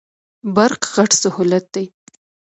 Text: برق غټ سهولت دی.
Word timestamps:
برق 0.55 0.81
غټ 0.95 1.11
سهولت 1.23 1.65
دی. 1.75 1.85